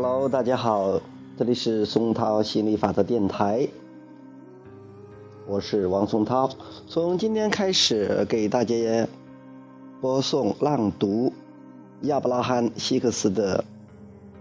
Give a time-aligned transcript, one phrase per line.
[0.00, 1.00] Hello，大家好，
[1.36, 3.68] 这里是松涛心理法则电台，
[5.44, 6.48] 我是王松涛。
[6.86, 9.08] 从今天开始，给大家
[10.00, 11.32] 播送朗读
[12.02, 13.64] 亚伯拉罕·希克斯的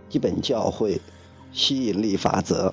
[0.09, 0.99] 基本教诲——
[1.51, 2.71] 吸引力法则。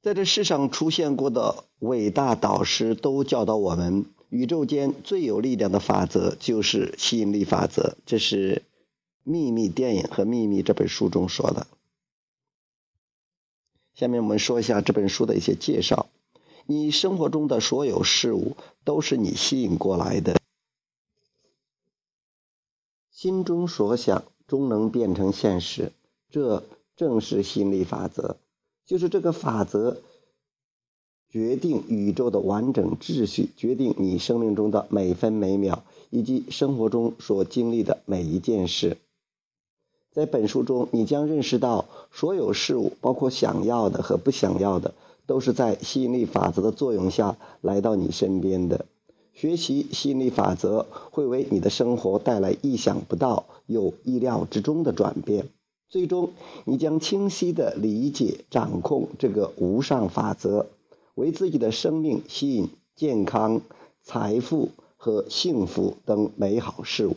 [0.00, 7.96] 在这世上出现过的伟大导师都教导我们，宇宙间最有力量的法则就是吸引力法则。
[8.06, 8.56] 这是
[9.24, 11.66] 《秘密电影》和《秘密》这本书中说的。
[13.92, 16.06] 下面我们说一下这本书的一些介绍。
[16.66, 20.40] 你生活中的所有事物都是你吸引过来的，
[23.10, 25.92] 心中所想终能变成现实，
[26.30, 26.62] 这
[26.94, 28.36] 正是吸引力法则。
[28.86, 30.00] 就是这个法则
[31.30, 38.96] 决定宇宙的完整秩序，决定你生命中的每分每秒，以及生活中所经历的每一件事。
[40.12, 44.94] 在本书中，你将认识到，所有事物，包括想要的和不想要的，
[45.26, 48.86] 都是在吸引力法则的作用下来到你身边的。
[49.32, 55.46] 学习吸引力法则，会为你的生活带来意想不到、又意料之中的转变。
[55.88, 56.30] 最终，
[56.64, 60.66] 你将清晰地理解、掌控这个无上法则，
[61.20, 63.60] 为自己的生命吸引健康、
[64.02, 67.14] 财富和幸福等美好事物。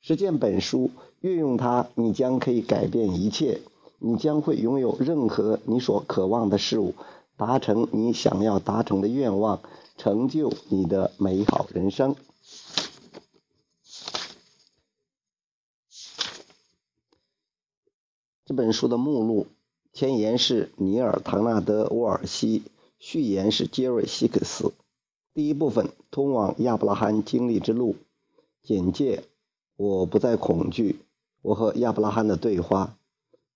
[0.00, 3.62] 实践本书，运用它，你将可以改变一切。
[3.98, 6.94] 你将会拥有任何你所渴望的事物，
[7.36, 9.60] 达成你想要达成的愿望，
[9.98, 12.14] 成就你的美好人生。
[18.46, 19.48] 这本书的目录
[19.92, 22.62] 前言是尼尔·唐纳德·沃尔西，
[23.02, 24.74] 序言是杰瑞·希克斯。
[25.32, 27.96] 第一部分：通往亚伯拉罕经历之路。
[28.62, 29.24] 简介：
[29.76, 31.00] 我不再恐惧。
[31.40, 32.98] 我和亚伯拉罕的对话。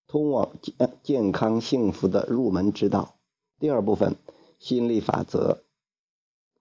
[0.06, 3.16] 通往健健康幸福的入门之道。
[3.58, 4.16] 第二部分：
[4.58, 5.62] 心理法则。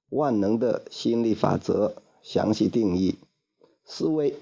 [0.09, 3.15] 万能的心理法则详细定义。
[3.85, 4.35] 思维，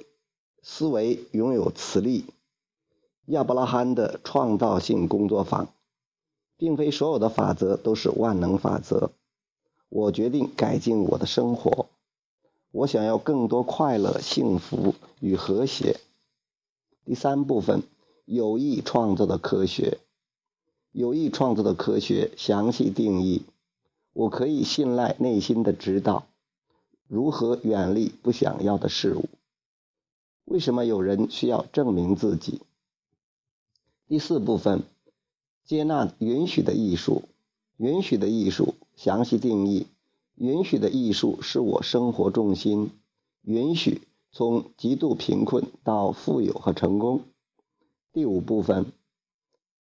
[0.64, 2.26] 思维拥有磁力。
[3.26, 5.72] 亚伯拉罕的创造性工作坊，
[6.62, 9.14] 并非所有的法则都是万能法则。
[9.90, 11.88] 我决定改进我的生活。
[12.70, 16.00] 我想要更多快乐、幸福与和谐。
[17.04, 17.82] 第三部分：
[18.26, 19.98] 有意创造的科学。
[20.92, 23.42] 有意创造的科学详细定义。
[24.14, 26.28] 我可以信赖内心的指导。
[27.08, 29.30] 如何远离不想要的事物？
[30.46, 32.62] 为什么有人需要证明自己？
[34.08, 34.84] 第四部分，
[35.72, 37.24] 接纳允许的艺术。
[37.78, 39.88] 允许的艺术详细定义：
[40.36, 42.92] 允许的艺术是我生活重心。
[43.44, 44.02] 允许
[44.34, 47.22] 从极度贫困到富有和成功。
[48.12, 48.92] 第五部分，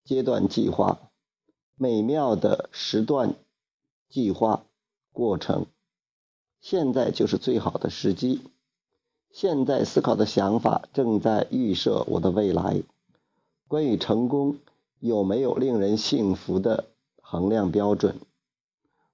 [0.05, 1.11] 阶段计划。
[1.75, 3.35] 美妙的时段
[4.07, 4.63] 计划
[5.11, 5.65] 过程。
[6.61, 8.39] 现在就是最好的时机。
[9.29, 12.81] 现在思考的想法正在预设我的未来。
[13.67, 14.55] 关于成功，
[15.01, 16.85] 有没有令人信服的
[17.23, 18.19] 衡量标准？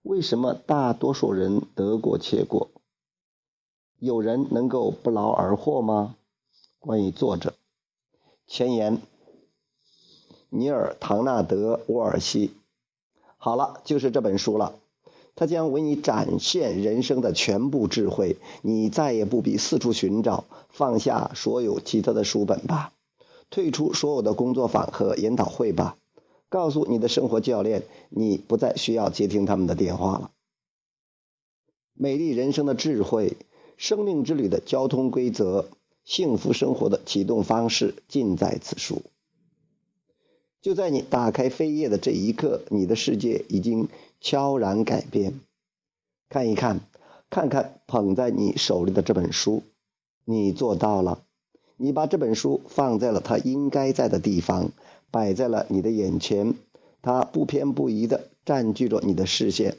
[0.02, 2.70] 为什么大多数人得过且过？
[3.98, 6.18] 有人能够不劳而获吗？
[6.80, 7.54] 关于作者，
[8.48, 9.02] 前言：
[10.50, 12.52] 尼尔·唐纳德·沃尔西。
[13.38, 14.76] 好了，就是这本书了。
[15.36, 22.92] 它将为你展现人生的全部智慧，你再也不必四处寻找，放下所有其他的书本吧。
[23.50, 25.98] 退出所有的工作坊和研讨会吧，
[26.50, 30.32] 告诉你的生活教练，你不再需要接听他们的电话了。
[31.94, 33.38] 美丽人生的智慧，
[33.78, 35.66] 生命之旅的交通规则，
[36.04, 39.02] 幸福生活的启动方式，尽在此书。
[40.62, 43.88] 就在你打开扉页的这一刻，你的世界已经
[44.20, 45.40] 悄然改变。
[46.30, 46.82] 看一看，
[47.30, 49.64] 看看捧在你手里的这本书，
[50.26, 51.24] 你做到了。
[51.78, 54.72] 你把这本书放在了它应该在的地方，
[55.12, 56.56] 摆在了你的眼前，
[57.02, 59.78] 它不偏不倚地占据着你的视线，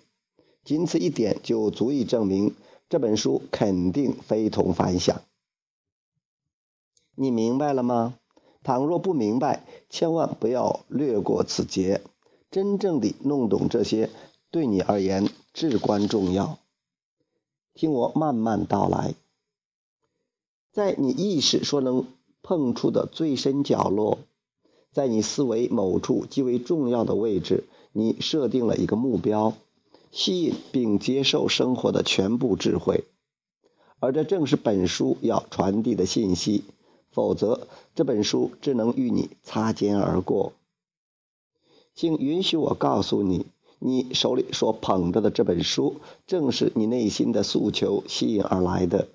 [0.65, 2.55] 仅此一点就足以证明
[2.89, 5.21] 这本书肯定非同凡响。
[7.17, 8.15] 你明白了吗？
[8.63, 12.03] 倘若不明白，千万不要略过此节，
[12.51, 14.11] 真正的弄懂这些
[14.51, 16.59] 对你而言至关重要。
[17.75, 19.15] 听我慢慢道来。
[20.73, 22.07] 在你意识所能
[22.43, 24.19] 碰触的最深角落，
[24.93, 29.55] 在你思维某处极为重要的位置，你设定了一个目标，
[30.13, 33.05] 吸引并接受生活的全部智慧，
[33.99, 36.65] 而这正是本书要传递的信息。
[37.11, 37.67] 否则，
[37.97, 40.53] 这本书只能与你擦肩而过。
[41.95, 43.47] 请允许我告诉你，
[43.81, 49.09] 你手里所捧着的这本书，正是你内心的诉求吸引而来的。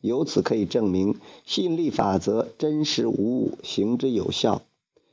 [0.00, 4.62] 由此可以证明，吸引力法则真实无误，行之有效，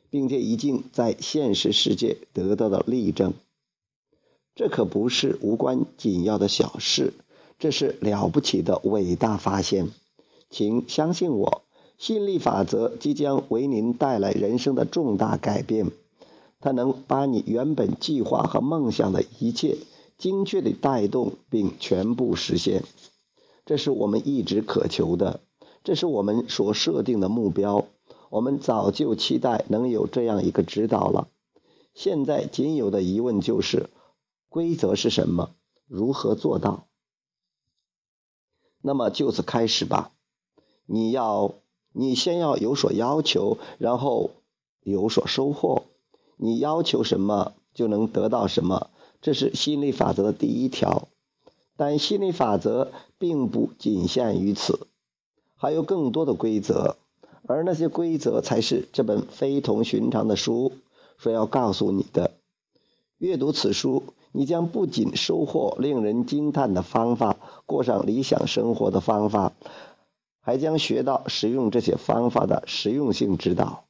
[0.09, 3.33] 并且已经在现实世界得到了例证。
[4.55, 7.13] 这可不是无关紧要的小事，
[7.57, 9.89] 这是了不起的伟大发现。
[10.49, 11.61] 请相信我。
[11.99, 15.91] 吸引力法则即将为您带来人生的重大改变，
[16.59, 19.77] 它能把你原本计划和梦想的一切
[20.17, 22.83] 精确地带动并全部实现。
[23.65, 25.41] 这是我们一直渴求的，
[25.83, 27.85] 这是我们所设定的目标。
[28.29, 31.27] 我们早就期待能有这样一个指导了。
[31.93, 33.89] 现在仅有的疑问就是：
[34.49, 35.51] 规则是什么？
[35.87, 36.87] 如何做到？
[38.81, 40.11] 那么就此开始吧。
[40.85, 41.53] 你要。
[41.95, 44.31] 你先要有所要求，然后
[44.81, 45.83] 有所收获。
[46.37, 48.89] 你要求什么，就能得到什么，
[49.21, 51.07] 这是吸引力法则的第一条。
[51.77, 54.87] 但吸引力法则并不仅限于此，
[55.55, 56.97] 还有更多的规则，
[57.47, 60.73] 而那些规则才是这本非同寻常的书
[61.17, 62.31] 所要告诉你的。
[63.17, 69.53] 阅读此书，你将不仅收获令人惊叹的方法，过上理想生活的方法。
[70.45, 73.85] 还将学到使用这些方法的实用性指导。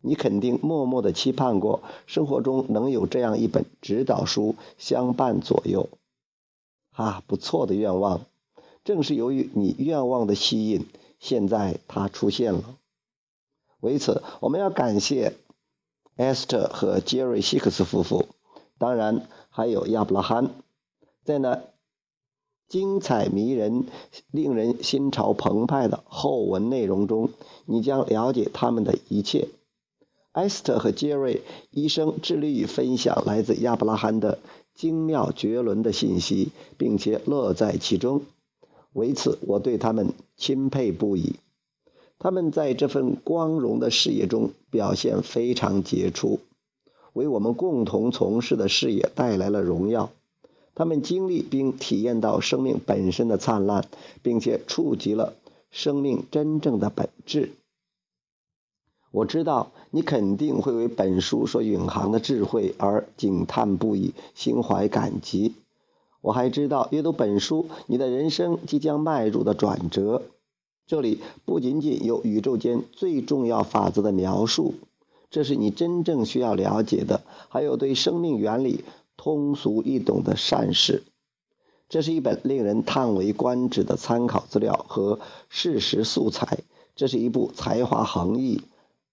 [0.00, 5.88] 你肯定默默的期盼过生活中能有这样一本指导书相伴左右。
[6.92, 8.26] 啊，不错的愿望！
[8.84, 10.86] 正是由于你愿望的吸引，
[11.18, 12.76] 现在它出现了。
[13.80, 15.34] 为此，我们要感谢
[16.16, 18.26] Esther 和杰瑞·希克斯夫妇，
[18.78, 20.50] 当然还有亚伯拉罕，
[21.24, 21.62] 在那。
[22.68, 23.88] 精彩迷人、
[24.30, 27.30] 令人心潮澎湃的后文内容中，
[27.64, 29.48] 你将了解他们的一切。
[30.30, 31.42] 艾斯特和杰瑞
[31.72, 34.38] 医生致力于分享来自亚伯拉罕的
[34.80, 38.22] 精妙绝伦的信息，并且乐在其中。
[38.94, 41.34] 为此，我对他们钦佩不已。
[42.18, 46.40] 他们在这份光荣的事业中表现非常杰出，
[47.12, 50.10] 为我们共同从事的事业带来了荣耀。
[50.74, 53.86] 他们经历并体验到生命本身的灿烂，
[54.22, 55.34] 并且触及了
[55.70, 57.50] 生命真正的本质。
[59.10, 65.54] 我知道你肯定会为本书所蕴含的智慧而惊叹不已，心怀感激。
[66.20, 70.22] 我还知道阅读本书，你的人生即将迈入的转折。
[70.86, 74.74] 这里不仅仅有宇宙间最重要法则的描述，
[75.30, 78.84] 这是你真正需要了解的，还有对生命原理。
[79.16, 81.02] 通俗易懂的善事，
[81.90, 85.20] 这是一本令人叹为观止的参考资料和
[85.50, 86.60] 事实素材。
[86.96, 88.62] 这是一部才华横溢、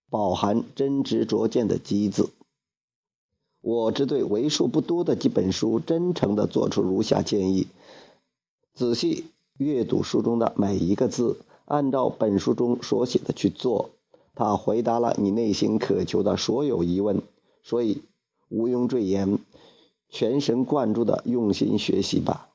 [0.09, 2.30] 饱含真知灼见的机子。
[3.62, 7.68] 我只对为数不多的几本书真诚地做出如下建议：
[8.74, 9.25] 仔细
[9.57, 13.90] 阅读书中的每一个字，按照本书中所写的去做。
[14.35, 17.21] 它回答了你内心渴求的所有疑问，
[17.64, 18.04] 所以
[18.49, 19.40] 毋庸赘言。
[20.09, 22.46] 全神贯注的用心学习吧。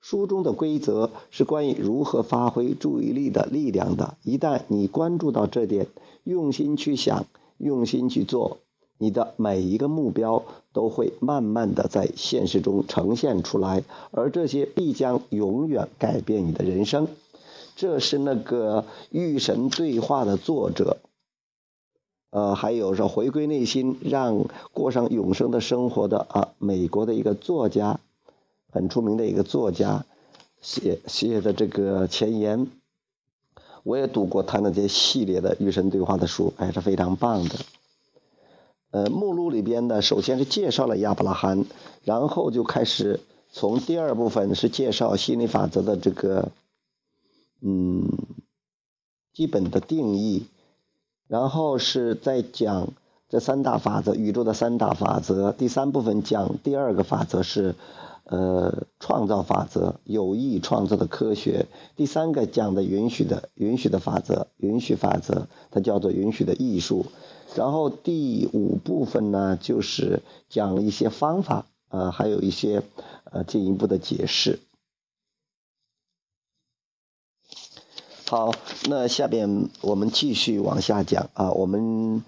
[0.00, 4.16] 书中的规则是关于如何发挥注意力的力量的。
[4.22, 5.86] 一旦你关注到这点，
[6.24, 7.26] 用心去想，
[7.58, 8.58] 用心去做，
[8.96, 17.08] 你的每一个目标都会慢慢的在现实中呈现出来，而这些必将永远改变你的人生。
[17.74, 20.98] 这是那个与神对话的作者。
[22.30, 28.00] 呃，还有说回归内心，让过上永生的生活的啊，美国的一个作家，
[28.70, 30.04] 很出名的一个作家
[30.60, 32.68] 写写的这个前言，
[33.82, 37.56] 我也读过他那些系列的与神对话的书，还是非常棒的。
[38.90, 41.64] 呃，目录里边呢，首先是介绍了亚伯拉罕，
[42.04, 43.20] 然后就开始
[43.50, 46.50] 从第二部分是介绍心理法则的这个
[47.60, 48.08] 嗯
[49.32, 50.46] 基本的定义。
[51.26, 52.88] 然后是在讲
[53.28, 55.52] 这三大法则，宇宙的三大法则。
[55.52, 57.74] 第三部分讲第二个法则是，
[58.30, 61.64] 呃，创造法则，有意创造的科学。
[61.96, 67.06] 第三个讲的允许的允许的法则，允许法则，它叫做允许的艺术。
[67.56, 70.20] 然后第五部分呢，就是
[70.50, 72.82] 讲一些方法，呃，还有一些
[73.24, 74.60] 呃进一步的解释。
[78.26, 78.52] 好，
[78.90, 82.22] 那下边我们继续往下讲啊，我们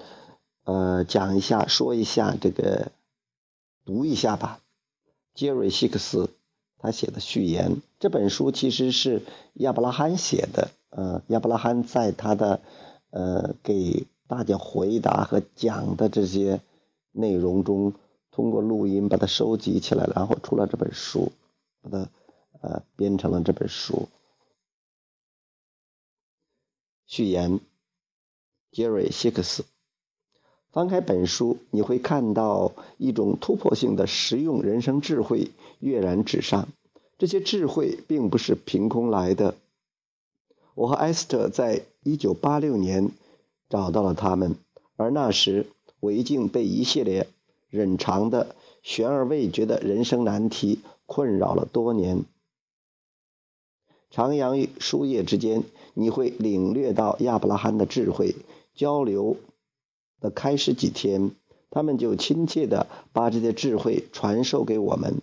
[0.64, 2.90] 呃讲一下，说一下这个
[3.84, 4.60] 读一下吧。
[5.40, 6.34] 杰瑞·希克斯
[6.76, 9.22] 他写的序言，这本书其实是
[9.54, 10.70] 亚伯拉罕写的。
[10.90, 12.60] 呃，亚伯拉罕在他的
[13.08, 16.60] 呃给大家回答和讲的这些
[17.10, 17.94] 内容中，
[18.30, 21.32] 通过录音把它收集起来，然后出了这本书，
[21.80, 22.10] 把它
[22.60, 24.10] 呃编成了这本书。
[27.06, 27.60] 序言：
[28.72, 29.64] 杰瑞·希克斯。
[30.72, 35.50] 翻开本书，你会看到一种突破性的实用人生智慧
[35.80, 36.68] 跃然纸上。
[37.18, 39.56] 这些智慧并不是凭空来的。
[40.74, 43.10] 我和埃斯特在1986年
[43.68, 44.54] 找到了他们，
[44.96, 45.66] 而那时
[45.98, 47.26] 我已经被一系列
[47.72, 52.24] 冗长的、悬而未决的人生难题困扰了多年。
[54.12, 58.36] 徜徉于书页之间，你会领略到亚伯拉罕的智慧
[58.74, 59.36] 交流。
[60.20, 61.32] 的开始几天，
[61.70, 65.22] 他们就亲切地把这些智慧传授给我们。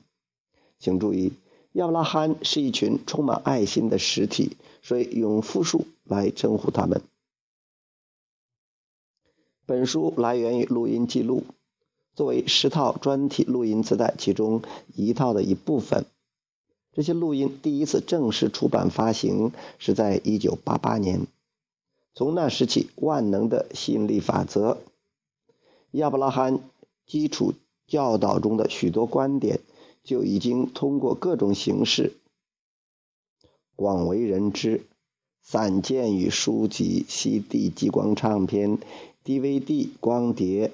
[0.80, 1.34] 请注意，
[1.74, 7.02] 亚伯拉罕是一群充满爱心的实体，所以用复数来称呼他们。
[9.66, 11.44] 本书来源于录音记录，
[12.16, 14.62] 作为十套专题录音磁带其中
[14.96, 16.06] 一套的一部分。
[16.94, 21.28] 这些录音第一次正式出版发行是在1988年。
[22.18, 24.80] 从那时起，万能的吸引力法则、
[25.92, 26.60] 亚伯拉罕
[27.06, 27.54] 基础
[27.86, 29.60] 教导中的许多观点
[30.04, 32.14] 就已经通过各种形式
[33.76, 34.82] 广为人知，
[35.44, 38.80] 散见于书籍、CD 激光唱片、
[39.24, 40.72] DVD 光碟、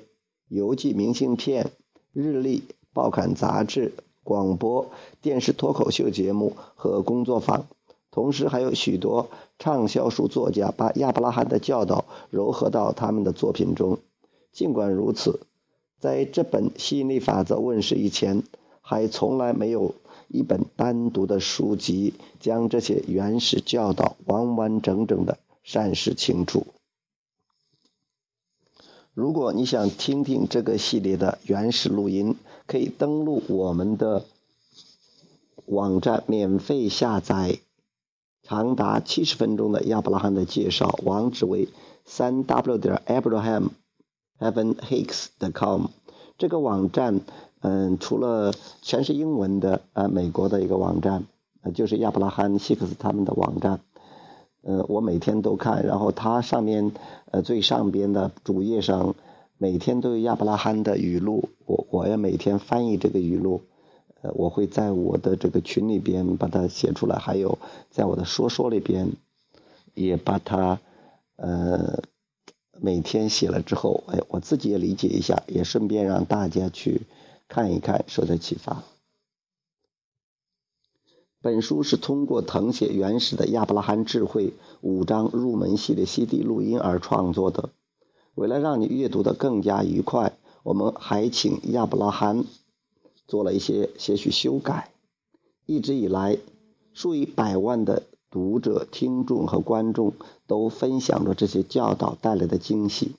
[0.47, 1.71] 邮寄明信片、
[2.13, 4.89] 日历、报刊杂志、广播
[5.21, 7.67] 电视脱口秀节目和工作坊。
[8.13, 13.97] 同时，还有许多畅销书作家把亚伯拉罕的教导糅合到他们的作品中。
[14.51, 15.39] 尽管如此，
[15.99, 18.43] 在这本吸引力法则问世以前，
[18.81, 19.95] 还从来没有
[20.27, 26.67] 一本单独的书籍将这些原始教导完完整整的阐释清楚。
[29.15, 32.35] 如果你想听听这个系列的原始录音，
[32.67, 34.25] 可以登录我们的
[35.65, 37.57] 网站免费下载。
[38.43, 41.69] 长达七十分钟的亚伯拉罕的介绍，网址为
[42.03, 43.69] 三 w 点 abraham
[44.37, 45.85] heaven hicks 的 com。
[46.37, 47.21] 这个网站，
[47.61, 51.23] 嗯，除了全是英文的，呃，美国的一个网站，
[51.61, 53.79] 呃，就是亚伯拉罕希克斯他们的网站，
[54.61, 56.91] 呃，我每天都看，然后它上面，
[57.31, 59.15] 呃，最上边的主页上，
[59.57, 63.61] 每天都有亚伯拉罕的语录，我我要每天翻译这个语录。
[64.23, 67.59] 呃，我会在我的这个群里边把它写出来，还有
[67.91, 69.11] 在我的说说里边
[69.93, 70.79] 也把它
[71.35, 72.01] 呃
[72.79, 77.01] 每天写了之后，哎，我自己也理解一下，也顺便让大家去
[77.49, 78.83] 看一看，受到启发。
[81.41, 87.71] 本书是通过誊写原始的亚伯拉罕智慧五章入门系列 CD 录音而创作的。
[88.35, 92.45] 为了让你阅读的更加愉快，我们还请亚伯拉罕。
[93.33, 94.91] 做了一些些许修改。
[95.65, 96.37] 一直以来，
[96.93, 100.13] 数以百万的读者、听众和观众
[100.45, 103.15] 都分享着这些教导带来的惊喜。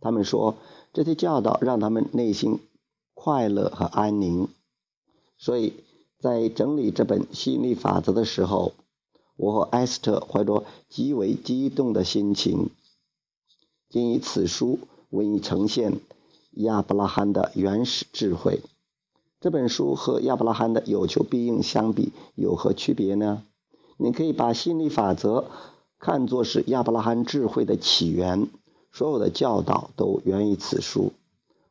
[0.00, 0.54] 他们说，
[0.92, 2.60] 这些教导让他们内心
[3.12, 4.46] 快乐和安宁。
[5.36, 5.72] 所以
[6.20, 8.72] 在整理这本吸引力法则的时候，
[9.36, 12.70] 我和艾斯特怀着极为激动的心情，
[13.90, 14.78] 仅以此书
[15.10, 15.98] 为你呈现
[16.52, 18.60] 亚伯拉罕的原始智慧。
[19.38, 23.42] 这本书和亚伯拉罕的有求必应相比有何区别呢？
[23.98, 25.44] 你可以把心理法则
[25.98, 28.48] 看作是亚伯拉罕智慧的起源，
[28.92, 31.12] 所有的教导都源于此书；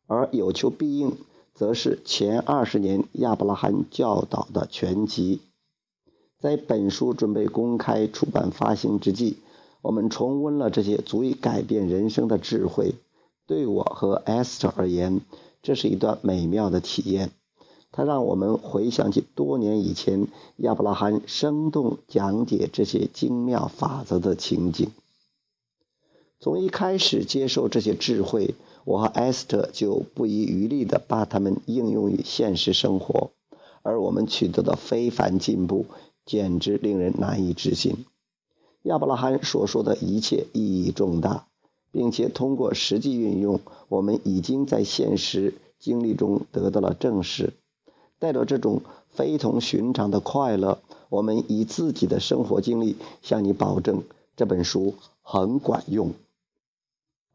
[0.05, 1.17] 而有求必应
[1.55, 5.41] 则是前二十年亚伯拉罕教导的全集。
[6.39, 9.37] 在本书准备公开出版发行之际，
[9.81, 12.93] 我们重温了这些足以改变人生的智慧。
[13.47, 15.21] 对我和 Esther 而言，
[15.63, 17.31] 这是一段美妙的体验。
[17.95, 24.89] 它让我们回想起多年以前亚伯拉罕生动讲解这些精妙法则的情景。
[26.41, 33.31] 从一开始接受这些智慧，我和艾斯特就不遗余力地把它们应用于现实生活，
[33.81, 35.85] 而我们取得的非凡进步
[36.25, 38.05] 简直令人难以置信。
[38.81, 41.47] 亚伯拉罕所说的一切意义重大，
[41.93, 47.53] 并且通过实际运用，我们已经在现实经历中得到了证实。
[48.25, 50.79] 带着这种非同寻常的快乐，
[51.09, 54.01] 我们以自己的生活经历向你保证，
[54.35, 56.11] 这本书很管用。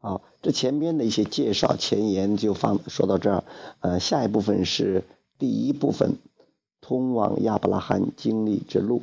[0.01, 3.43] 好，这前面的一些介绍前言就放说到这儿，
[3.79, 5.05] 呃，下一部分是
[5.39, 6.17] 第一部分，
[6.81, 9.01] 通往亚伯拉罕经历之路。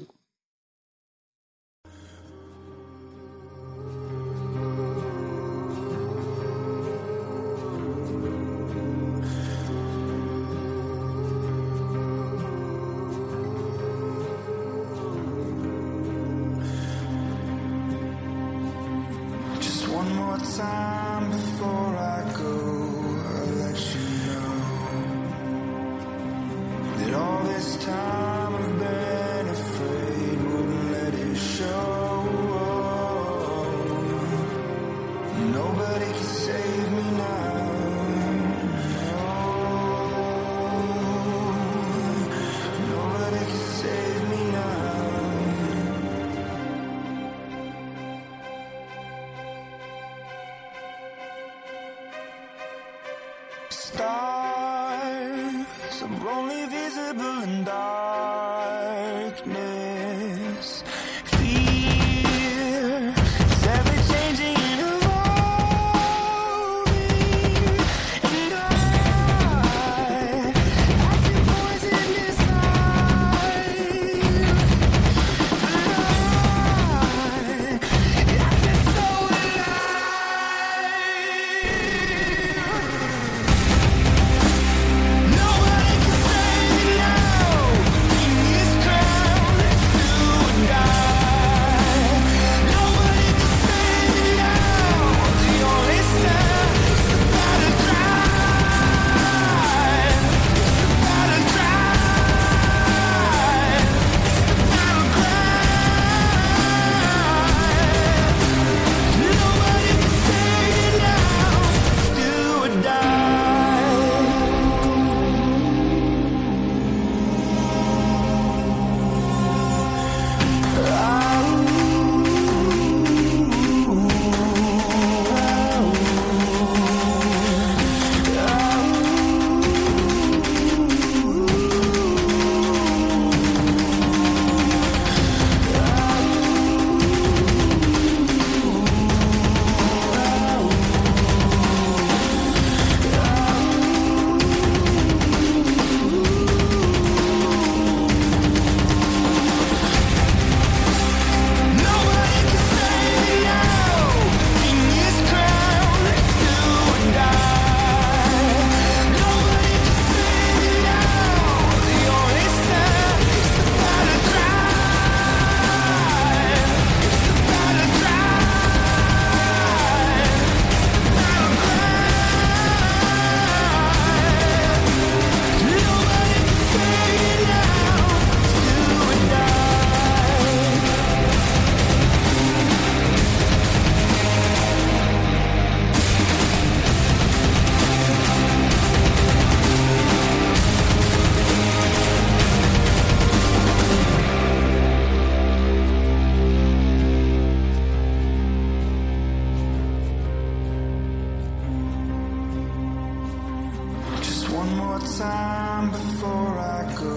[204.58, 207.14] One more time before I go,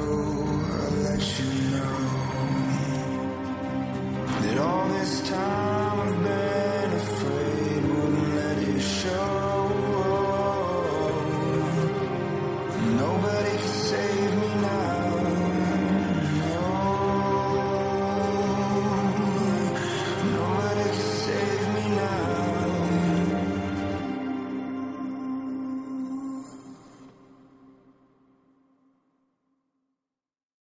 [0.78, 1.98] I'll let you know
[4.42, 5.81] that all this time.